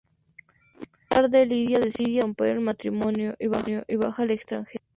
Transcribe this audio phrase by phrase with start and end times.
[0.79, 3.47] Más tarde, Lidia decide romper el matrimonio y
[3.97, 4.83] viaja al extranjero.